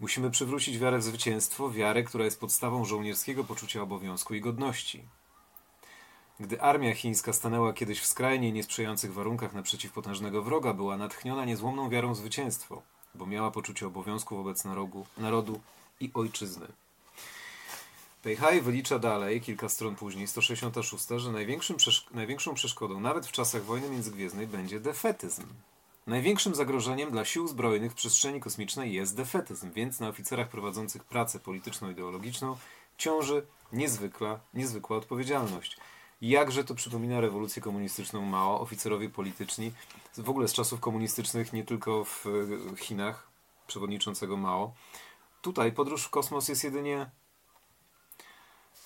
Musimy 0.00 0.30
przywrócić 0.30 0.78
wiarę 0.78 0.98
w 0.98 1.02
zwycięstwo, 1.02 1.70
wiarę, 1.70 2.02
która 2.02 2.24
jest 2.24 2.40
podstawą 2.40 2.84
żołnierskiego 2.84 3.44
poczucia 3.44 3.82
obowiązku 3.82 4.34
i 4.34 4.40
godności. 4.40 5.02
Gdy 6.40 6.62
armia 6.62 6.94
chińska 6.94 7.32
stanęła 7.32 7.72
kiedyś 7.72 8.00
w 8.00 8.06
skrajnie 8.06 8.52
niesprzyjających 8.52 9.12
warunkach 9.12 9.52
naprzeciw 9.52 9.92
potężnego 9.92 10.42
wroga, 10.42 10.74
była 10.74 10.96
natchniona 10.96 11.44
niezłomną 11.44 11.90
wiarą 11.90 12.12
w 12.12 12.16
zwycięstwo, 12.16 12.82
bo 13.14 13.26
miała 13.26 13.50
poczucie 13.50 13.86
obowiązku 13.86 14.36
wobec 14.36 14.64
narodu, 15.18 15.60
i 16.00 16.10
ojczyzny. 16.14 16.66
Peihai 18.22 18.60
wylicza 18.60 18.98
dalej, 18.98 19.40
kilka 19.40 19.68
stron 19.68 19.96
później, 19.96 20.26
166, 20.26 21.06
że 21.16 21.74
przeszk 21.76 22.10
największą 22.10 22.54
przeszkodą, 22.54 23.00
nawet 23.00 23.26
w 23.26 23.32
czasach 23.32 23.64
wojny 23.64 23.90
międzygwiezdnej, 23.90 24.46
będzie 24.46 24.80
defetyzm. 24.80 25.46
Największym 26.06 26.54
zagrożeniem 26.54 27.10
dla 27.10 27.24
sił 27.24 27.48
zbrojnych 27.48 27.92
w 27.92 27.94
przestrzeni 27.94 28.40
kosmicznej 28.40 28.92
jest 28.92 29.16
defetyzm, 29.16 29.70
więc 29.72 30.00
na 30.00 30.08
oficerach 30.08 30.48
prowadzących 30.48 31.04
pracę 31.04 31.40
polityczno-ideologiczną 31.40 32.56
ciąży 32.98 33.46
niezwykła, 33.72 34.40
niezwykła 34.54 34.96
odpowiedzialność. 34.96 35.76
Jakże 36.20 36.64
to 36.64 36.74
przypomina 36.74 37.20
rewolucję 37.20 37.62
komunistyczną 37.62 38.22
Mao, 38.22 38.60
oficerowie 38.60 39.08
polityczni, 39.08 39.72
w 40.16 40.30
ogóle 40.30 40.48
z 40.48 40.52
czasów 40.52 40.80
komunistycznych, 40.80 41.52
nie 41.52 41.64
tylko 41.64 42.04
w 42.04 42.24
Chinach, 42.76 43.30
przewodniczącego 43.66 44.36
Mao. 44.36 44.74
Tutaj 45.42 45.72
podróż 45.72 46.04
w 46.04 46.10
kosmos 46.10 46.48
jest 46.48 46.64
jedynie 46.64 47.10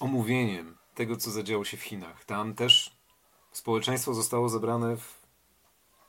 omówieniem 0.01 0.77
tego, 0.95 1.17
co 1.17 1.31
zadziało 1.31 1.65
się 1.65 1.77
w 1.77 1.83
Chinach. 1.83 2.25
Tam 2.25 2.55
też 2.55 2.97
społeczeństwo 3.53 4.15
zostało 4.15 4.49
zebrane 4.49 4.97
w, 4.97 5.27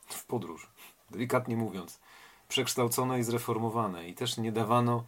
w 0.08 0.24
podróż, 0.24 0.70
delikatnie 1.10 1.56
mówiąc, 1.56 2.00
przekształcone 2.48 3.18
i 3.18 3.22
zreformowane 3.22 4.08
i 4.08 4.14
też 4.14 4.36
nie 4.36 4.52
dawano 4.52 5.04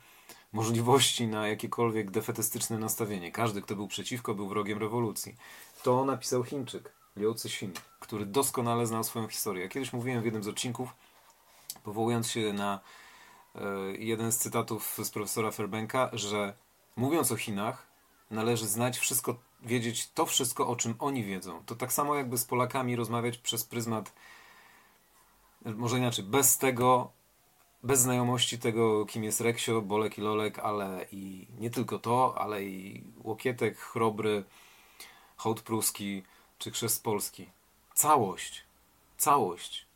możliwości 0.52 1.26
na 1.26 1.48
jakiekolwiek 1.48 2.10
defetystyczne 2.10 2.78
nastawienie. 2.78 3.32
Każdy, 3.32 3.62
kto 3.62 3.76
był 3.76 3.88
przeciwko, 3.88 4.34
był 4.34 4.48
wrogiem 4.48 4.78
rewolucji. 4.78 5.36
To 5.82 6.04
napisał 6.04 6.44
Chińczyk, 6.44 6.92
Liu 7.16 7.34
Cixin, 7.34 7.72
który 8.00 8.26
doskonale 8.26 8.86
znał 8.86 9.04
swoją 9.04 9.28
historię. 9.28 9.62
Ja 9.62 9.68
kiedyś 9.68 9.92
mówiłem 9.92 10.22
w 10.22 10.24
jednym 10.24 10.42
z 10.42 10.48
odcinków, 10.48 10.88
powołując 11.84 12.30
się 12.30 12.52
na 12.52 12.80
e, 13.54 13.60
jeden 13.98 14.32
z 14.32 14.38
cytatów 14.38 14.98
z 15.02 15.10
profesora 15.10 15.50
Fairbanka, 15.50 16.10
że 16.12 16.54
mówiąc 16.96 17.32
o 17.32 17.36
Chinach, 17.36 17.86
należy 18.30 18.66
znać 18.66 18.98
wszystko, 18.98 19.36
wiedzieć 19.62 20.10
to 20.10 20.26
wszystko, 20.26 20.68
o 20.68 20.76
czym 20.76 20.94
oni 20.98 21.24
wiedzą. 21.24 21.62
To 21.66 21.74
tak 21.74 21.92
samo 21.92 22.14
jakby 22.14 22.38
z 22.38 22.44
Polakami 22.44 22.96
rozmawiać 22.96 23.38
przez 23.38 23.64
pryzmat, 23.64 24.12
może 25.64 25.98
inaczej, 25.98 26.24
bez 26.24 26.58
tego, 26.58 27.12
bez 27.82 28.00
znajomości 28.00 28.58
tego, 28.58 29.06
kim 29.06 29.24
jest 29.24 29.40
Reksio, 29.40 29.82
Bolek 29.82 30.18
i 30.18 30.20
Lolek, 30.20 30.58
ale 30.58 31.06
i 31.12 31.46
nie 31.58 31.70
tylko 31.70 31.98
to, 31.98 32.34
ale 32.38 32.64
i 32.64 33.04
Łokietek, 33.24 33.78
Chrobry, 33.78 34.44
Hołd 35.36 35.62
Pruski 35.62 36.22
czy 36.58 36.70
Chrzest 36.70 37.02
Polski. 37.02 37.48
Całość. 37.94 38.64
Całość. 39.18 39.86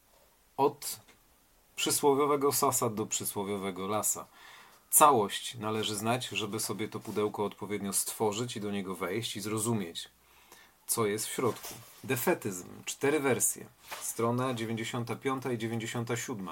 Od 0.57 1.01
przysłowiowego 1.77 2.53
sasa 2.53 2.91
do 2.91 3.07
przysłowiowego 3.07 3.87
lasa 3.87 4.27
całość 4.93 5.55
należy 5.55 5.95
znać, 5.95 6.29
żeby 6.29 6.61
sobie 6.61 6.89
to 6.89 7.01
pudełko 7.01 7.45
odpowiednio 7.45 7.93
stworzyć 7.93 8.57
i 8.57 8.61
do 8.61 8.71
niego 8.71 8.95
wejść 8.95 9.37
i 9.37 9.41
zrozumieć, 9.41 10.09
co 10.87 11.07
jest 11.07 11.27
w 11.27 11.33
środku. 11.33 11.75
Defetyzm. 12.05 12.69
Cztery 12.85 13.21
wersje. 13.21 13.67
Strona 14.01 14.55
95 14.55 15.45
i 15.55 15.59
97. 15.59 16.49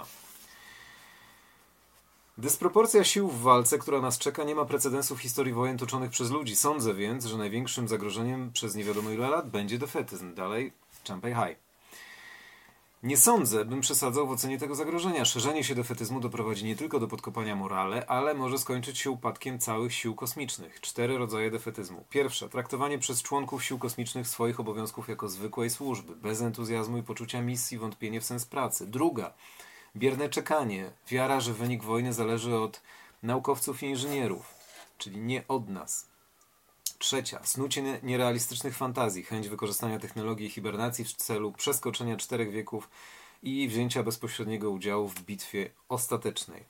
Dysproporcja 2.39 3.05
sił 3.05 3.29
w 3.29 3.43
walce, 3.43 3.79
która 3.79 4.01
nas 4.01 4.19
czeka, 4.19 4.45
nie 4.45 4.55
ma 4.55 4.65
precedensu 4.65 5.17
w 5.17 5.21
historii 5.21 5.53
wojen 5.53 5.79
toczonych 5.79 6.11
przez 6.11 6.31
ludzi. 6.31 6.57
Sądzę 6.57 6.95
więc, 6.95 7.25
że 7.25 7.39
największym 7.39 7.89
zagrożeniem 7.89 8.53
przez 8.53 8.75
nie 8.75 8.85
wiadomo 8.85 9.11
ile 9.11 9.29
lat 9.29 9.51
będzie 9.51 9.79
defetyzm. 9.79 10.35
Dalej, 10.35 10.73
Champey 11.09 11.35
High. 11.35 11.71
Nie 13.03 13.17
sądzę, 13.17 13.65
bym 13.65 13.81
przesadzał 13.81 14.27
w 14.27 14.31
ocenie 14.31 14.59
tego 14.59 14.75
zagrożenia. 14.75 15.25
Szerzenie 15.25 15.65
się 15.65 15.75
defetyzmu 15.75 16.21
doprowadzi 16.21 16.65
nie 16.65 16.77
tylko 16.77 17.01
do 17.01 17.09
podkopania 17.09 17.57
morale, 17.57 18.07
ale 18.07 18.35
może 18.35 18.59
skończyć 18.59 18.99
się 18.99 19.11
upadkiem 19.11 19.59
całych 19.59 19.95
sił 19.95 20.15
kosmicznych. 20.15 20.81
Cztery 20.81 21.19
rodzaje 21.19 21.51
defetyzmu. 21.51 22.05
Pierwsza, 22.11 22.49
traktowanie 22.49 22.99
przez 22.99 23.23
członków 23.23 23.65
sił 23.65 23.79
kosmicznych 23.79 24.29
swoich 24.29 24.61
obowiązków 24.61 25.09
jako 25.09 25.29
zwykłej 25.29 25.71
służby, 25.71 26.17
bez 26.17 26.41
entuzjazmu 26.41 26.99
i 26.99 27.03
poczucia 27.03 27.43
misji, 27.43 27.79
wątpienie 27.79 28.21
w 28.21 28.25
sens 28.25 28.47
pracy. 28.47 28.87
Druga, 28.87 29.33
bierne 29.97 30.29
czekanie, 30.29 30.91
wiara, 31.09 31.41
że 31.41 31.53
wynik 31.53 31.83
wojny 31.83 32.13
zależy 32.13 32.57
od 32.57 32.81
naukowców 33.23 33.83
i 33.83 33.87
inżynierów, 33.87 34.55
czyli 34.99 35.19
nie 35.19 35.49
od 35.49 35.69
nas. 35.69 36.07
Trzecia, 36.99 37.41
snucie 37.45 38.01
nierealistycznych 38.03 38.77
fantazji, 38.77 39.23
chęć 39.23 39.49
wykorzystania 39.49 39.99
technologii 39.99 40.47
i 40.47 40.51
hibernacji 40.51 41.05
w 41.05 41.13
celu 41.13 41.53
przeskoczenia 41.53 42.17
czterech 42.17 42.51
wieków 42.51 42.89
i 43.43 43.69
wzięcia 43.69 44.03
bezpośredniego 44.03 44.71
udziału 44.71 45.09
w 45.09 45.23
bitwie 45.23 45.71
ostatecznej. 45.89 46.65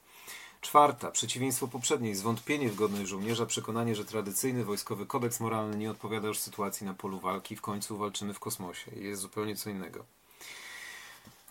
Czwarta, 0.61 1.11
przeciwieństwo 1.11 1.69
poprzedniej, 1.69 2.15
zwątpienie 2.15 2.69
w 2.69 2.75
godność 2.75 3.11
żołnierza, 3.11 3.47
przekonanie, 3.47 3.95
że 3.95 4.05
tradycyjny 4.05 4.65
wojskowy 4.65 5.07
kodeks 5.07 5.41
moralny 5.41 5.77
nie 5.77 5.91
odpowiada 5.91 6.29
już 6.29 6.39
sytuacji 6.39 6.87
na 6.87 6.95
polu 6.95 7.21
walki, 7.21 7.57
w 7.57 7.61
końcu 7.61 7.99
walczymy 7.99 8.35
w 8.35 8.41
kosmosie. 8.41 8.91
Jest 8.97 9.23
zupełnie 9.23 9.57
co 9.57 9.71
innego. 9.71 10.05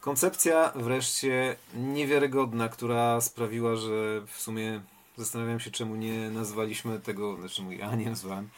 Koncepcja 0.01 0.71
wreszcie 0.75 1.55
niewiarygodna, 1.73 2.69
która 2.69 3.21
sprawiła, 3.21 3.75
że 3.75 4.21
w 4.27 4.41
sumie 4.41 4.81
Zastanawiam 5.19 5.59
się, 5.59 5.71
czemu 5.71 5.95
nie 5.95 6.29
nazwaliśmy 6.29 6.99
tego, 6.99 7.37
znaczy 7.37 7.63
ja 7.75 7.95
nie 7.95 8.05
nazwałem 8.05 8.49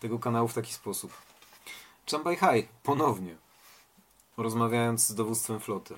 tego 0.00 0.18
kanału 0.18 0.48
w 0.48 0.54
taki 0.54 0.72
sposób. 0.72 1.12
Chambai 2.10 2.36
Hai, 2.36 2.68
ponownie, 2.82 3.36
rozmawiając 4.36 5.06
z 5.06 5.14
dowództwem 5.14 5.60
floty. 5.60 5.94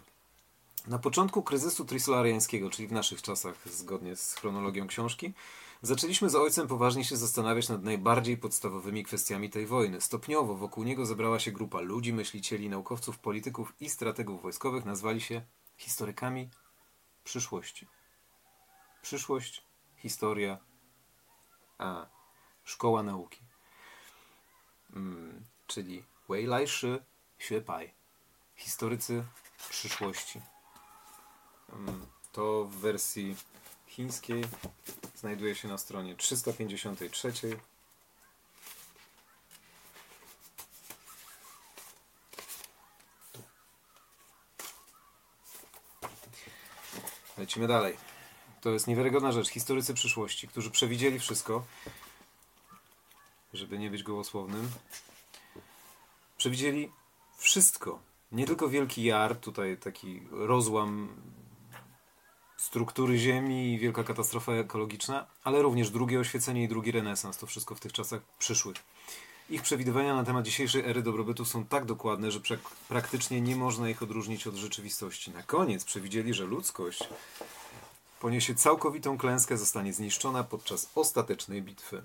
Na 0.87 0.99
początku 0.99 1.43
kryzysu 1.43 1.85
trisolariańskiego, 1.85 2.71
czyli 2.71 2.89
w 2.89 2.93
naszych 2.93 3.23
czasach, 3.23 3.69
zgodnie 3.69 4.17
z 4.17 4.35
chronologią 4.35 4.87
książki, 4.87 5.33
zaczęliśmy 5.83 6.31
z 6.31 6.35
ojcem 6.35 6.69
poważnie 6.69 7.05
się 7.05 7.17
zastanawiać 7.17 7.69
nad 7.69 7.83
najbardziej 7.83 8.37
podstawowymi 8.37 9.05
kwestiami 9.05 9.51
tej 9.51 9.67
wojny. 9.67 10.01
Stopniowo 10.01 10.55
wokół 10.55 10.85
niego 10.85 11.07
zebrała 11.07 11.39
się 11.39 11.53
grupa 11.53 11.81
ludzi, 11.81 12.13
myślicieli, 12.13 12.69
naukowców, 12.69 13.19
polityków 13.19 13.73
i 13.81 13.91
strategów 13.91 14.43
wojskowych, 14.43 14.85
nazwali 14.85 15.21
się 15.21 15.43
historykami 15.77 16.51
przyszłości. 17.25 17.87
Przyszłość, 19.03 19.63
historia, 19.97 20.59
a 21.79 22.07
szkoła 22.65 23.03
nauki. 23.03 23.41
Mm, 24.97 25.45
czyli 25.67 26.05
Wei 26.29 26.47
Lai 26.47 26.69
Shi 26.69 26.99
Xue 27.39 27.61
Pai. 27.61 27.95
Historycy 28.57 29.25
przyszłości. 29.69 30.41
Mm, 31.73 32.07
To 32.33 32.65
w 32.65 32.77
wersji 32.77 33.37
chińskiej 33.87 34.45
znajduje 35.17 35.55
się 35.55 35.69
na 35.69 35.79
stronie 35.79 36.17
353. 36.17 37.33
Lecimy 47.39 47.67
dalej. 47.67 47.97
To 48.61 48.71
jest 48.71 48.87
niewiarygodna 48.87 49.33
rzecz. 49.33 49.49
Historycy 49.49 49.95
przyszłości, 49.95 50.49
którzy 50.49 50.71
przewidzieli 50.71 51.19
wszystko, 51.19 51.65
żeby 53.53 53.79
nie 53.79 53.91
być 53.91 54.03
gołosłownym, 54.03 54.71
przewidzieli 56.39 56.93
wszystko. 57.37 57.99
Nie 58.33 58.47
tylko 58.47 58.69
Wielki 58.69 59.05
Jar, 59.05 59.37
tutaj 59.37 59.77
taki 59.77 60.23
rozłam 60.31 61.09
struktury 62.57 63.19
Ziemi 63.19 63.75
i 63.75 63.79
wielka 63.79 64.05
katastrofa 64.05 64.53
ekologiczna, 64.53 65.27
ale 65.45 65.63
również 65.63 65.91
drugie 65.91 66.21
oświecenie 66.21 66.65
i 66.65 66.69
drugi 66.69 66.93
renesans. 66.93 67.37
To 67.37 67.47
wszystko 67.47 67.75
w 67.75 67.81
tych 67.81 67.93
czasach 67.93 68.21
przyszłych. 68.39 68.77
Ich 69.51 69.63
przewidywania 69.63 70.15
na 70.15 70.25
temat 70.25 70.45
dzisiejszej 70.45 70.85
ery 70.85 71.03
dobrobytu 71.03 71.45
są 71.45 71.65
tak 71.65 71.85
dokładne, 71.85 72.31
że 72.31 72.41
prak- 72.41 72.75
praktycznie 72.89 73.41
nie 73.41 73.57
można 73.57 73.89
ich 73.89 74.03
odróżnić 74.03 74.47
od 74.47 74.55
rzeczywistości. 74.55 75.31
Na 75.31 75.43
koniec 75.43 75.85
przewidzieli, 75.85 76.35
że 76.35 76.45
ludzkość 76.45 77.09
poniesie 78.21 78.55
całkowitą 78.55 79.19
klęskę, 79.19 79.57
zostanie 79.57 79.93
zniszczona 79.93 80.45
podczas 80.45 80.91
ostatecznej 80.95 81.63
bitwy. 81.63 82.03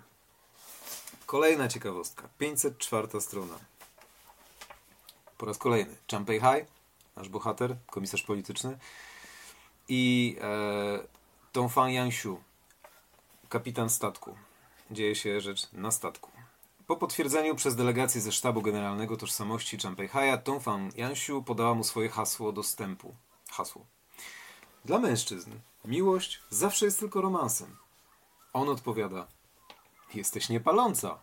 Kolejna 1.25 1.67
ciekawostka. 1.67 2.29
504 2.39 3.21
strona. 3.21 3.59
Po 5.37 5.45
raz 5.45 5.57
kolejny. 5.57 5.95
Champei 6.11 6.39
Hai, 6.39 6.65
nasz 7.15 7.29
bohater, 7.29 7.75
komisarz 7.89 8.23
polityczny 8.23 8.77
i 9.93 10.35
e, 10.41 11.07
Dongfang 11.53 11.93
Yangshu, 11.93 12.41
kapitan 13.49 13.89
statku. 13.89 14.35
Dzieje 14.91 15.15
się 15.15 15.41
rzecz 15.41 15.73
na 15.73 15.91
statku. 15.91 16.31
Po 16.87 16.95
potwierdzeniu 16.95 17.55
przez 17.55 17.75
delegację 17.75 18.21
ze 18.21 18.31
sztabu 18.31 18.61
generalnego 18.61 19.17
tożsamości 19.17 19.77
Champei 19.77 20.07
Haya, 20.07 20.37
Dongfang 20.45 20.97
Yangshu 20.97 21.43
podała 21.43 21.73
mu 21.73 21.83
swoje 21.83 22.09
hasło 22.09 22.51
dostępu. 22.51 23.15
Hasło. 23.49 23.85
Dla 24.85 24.99
mężczyzn 24.99 25.51
miłość 25.85 26.41
zawsze 26.49 26.85
jest 26.85 26.99
tylko 26.99 27.21
romansem. 27.21 27.77
On 28.53 28.69
odpowiada: 28.69 29.27
Jesteś 30.13 30.49
niepaląca, 30.49 31.19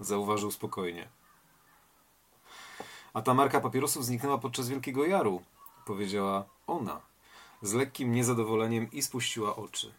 zauważył 0.00 0.50
spokojnie. 0.50 1.08
A 3.12 3.22
ta 3.22 3.34
marka 3.34 3.60
papierosów 3.60 4.04
zniknęła 4.04 4.38
podczas 4.38 4.68
Wielkiego 4.68 5.06
Jaru, 5.06 5.42
powiedziała 5.86 6.44
ona, 6.66 7.09
z 7.62 7.72
lekkim 7.72 8.12
niezadowoleniem 8.12 8.92
i 8.92 9.02
spuściła 9.02 9.56
oczy. 9.56 9.92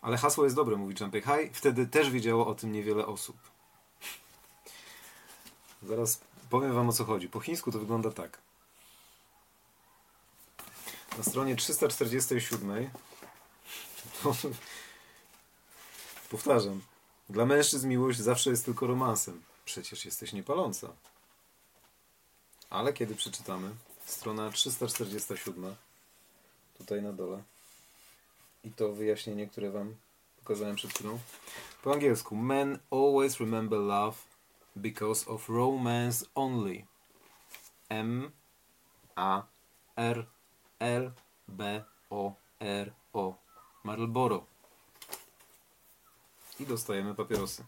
Ale 0.00 0.16
hasło 0.16 0.44
jest 0.44 0.56
dobre, 0.56 0.76
mówi 0.76 0.94
Champei 0.94 1.22
Hai. 1.22 1.50
Wtedy 1.52 1.86
też 1.86 2.10
wiedziało 2.10 2.46
o 2.46 2.54
tym 2.54 2.72
niewiele 2.72 3.06
osób. 3.06 3.36
Zaraz 5.82 6.20
powiem 6.50 6.74
wam 6.74 6.88
o 6.88 6.92
co 6.92 7.04
chodzi. 7.04 7.28
Po 7.28 7.40
chińsku 7.40 7.72
to 7.72 7.78
wygląda 7.78 8.10
tak. 8.10 8.38
Na 11.18 11.24
stronie 11.24 11.56
347 11.56 12.90
powtarzam. 16.30 16.80
Dla 17.30 17.46
mężczyzn 17.46 17.88
miłość 17.88 18.18
zawsze 18.18 18.50
jest 18.50 18.64
tylko 18.64 18.86
romansem. 18.86 19.42
Przecież 19.64 20.04
jesteś 20.04 20.32
niepaląca. 20.32 20.88
Ale 22.70 22.92
kiedy 22.92 23.14
przeczytamy, 23.14 23.70
strona 24.06 24.50
347, 24.50 25.76
tutaj 26.78 27.02
na 27.02 27.12
dole, 27.12 27.42
i 28.64 28.70
to 28.70 28.92
wyjaśnienie, 28.92 29.46
które 29.46 29.70
wam 29.70 29.94
pokazałem 30.36 30.76
przed 30.76 30.92
chwilą, 30.94 31.18
po 31.82 31.92
angielsku. 31.92 32.36
Men 32.36 32.78
always 32.90 33.40
remember 33.40 33.78
love 33.78 34.16
because 34.76 35.30
of 35.30 35.48
romance 35.48 36.26
only. 36.34 36.86
M 37.88 38.30
A 39.16 39.42
R 39.96 40.26
L 40.78 41.12
B 41.48 41.84
O 42.10 42.34
R 42.60 42.92
O. 43.12 43.34
Marlboro. 43.84 44.46
I 46.60 46.66
dostajemy 46.66 47.14
papierosy. 47.14 47.64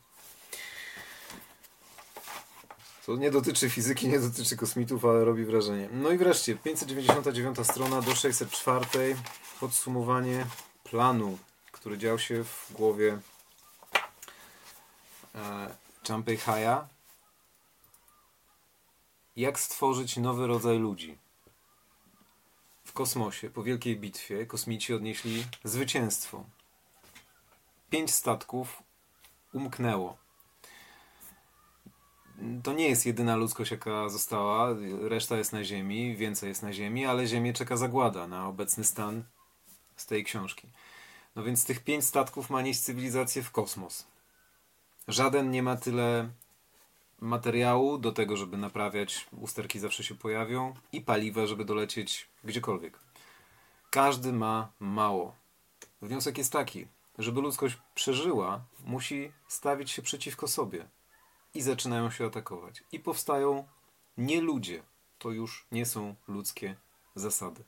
To 3.07 3.17
nie 3.17 3.31
dotyczy 3.31 3.71
fizyki, 3.71 4.09
nie 4.09 4.21
dotyczy 4.21 4.57
kosmitów, 4.57 5.05
ale 5.05 5.25
robi 5.25 5.45
wrażenie. 5.45 5.89
No 5.93 6.11
i 6.11 6.19
wreszcie 6.19 6.57
599 6.57 7.57
strona 7.63 8.03
do 8.03 8.15
604. 8.15 9.17
Podsumowanie 9.61 10.47
planu, 10.85 11.39
który 11.73 11.99
dział 11.99 12.19
się 12.19 12.45
w 12.45 12.73
głowie 12.73 13.19
e, 15.35 15.75
Champei 16.09 16.37
Haya. 16.37 16.87
Jak 19.37 19.61
stworzyć 19.61 20.17
nowy 20.17 20.47
rodzaj 20.47 20.79
ludzi? 20.79 21.19
W 22.85 22.93
kosmosie, 22.93 23.51
po 23.51 23.63
wielkiej 23.63 23.97
bitwie, 23.97 24.47
kosmici 24.47 24.95
odnieśli 24.95 25.45
zwycięstwo. 25.65 26.45
Pięć 27.91 28.15
statków 28.15 28.83
umknęło. 29.53 30.24
To 32.63 32.73
nie 32.73 32.89
jest 32.89 33.07
jedyna 33.07 33.37
ludzkość, 33.37 33.71
jaka 33.71 34.09
została. 34.09 34.69
Reszta 35.01 35.37
jest 35.37 35.53
na 35.53 35.65
Ziemi, 35.65 36.17
więcej 36.17 36.49
jest 36.49 36.63
na 36.63 36.73
Ziemi, 36.73 37.07
ale 37.07 37.27
Ziemię 37.27 37.53
czeka 37.53 37.77
zagłada 37.77 38.27
na 38.27 38.49
obecny 38.49 38.85
stan 38.85 39.25
z 39.97 40.07
tej 40.07 40.25
książki. 40.25 40.69
No 41.37 41.43
więc 41.43 41.65
tych 41.65 41.85
pięć 41.85 42.05
statków 42.05 42.51
ma 42.51 42.63
nieść 42.63 42.81
cywilizację 42.81 43.43
w 43.43 43.51
kosmos. 43.51 44.07
Żaden 45.09 45.51
nie 45.51 45.63
ma 45.63 45.77
tyle 45.77 46.29
materiału 47.21 47.99
do 47.99 48.13
tego, 48.13 48.37
żeby 48.37 48.57
naprawiać, 48.57 49.27
usterki 49.41 49.79
zawsze 49.79 50.05
się 50.05 50.15
pojawią, 50.15 50.75
i 50.93 51.01
paliwa, 51.01 51.47
żeby 51.47 51.65
dolecieć 51.65 52.29
gdziekolwiek. 52.45 52.99
Każdy 53.91 54.33
ma 54.33 54.69
mało. 54.81 55.35
Wniosek 56.03 56.39
jest 56.39 56.53
taki, 56.53 56.87
żeby 57.19 57.41
ludzkość 57.41 57.79
przeżyła, 57.95 58.61
musi 58.85 59.33
stawić 59.49 59.91
się 59.91 60.03
przeciwko 60.03 60.49
sobie. 60.49 60.87
I 61.55 61.63
zaczynają 61.63 62.11
się 62.11 62.27
atakować. 62.27 62.85
I 62.93 63.01
powstają 63.01 63.67
nie 64.17 64.41
ludzie. 64.41 64.83
To 65.19 65.31
już 65.31 65.67
nie 65.73 65.87
są 65.87 66.15
ludzkie 66.29 66.77
zasady. 67.15 67.65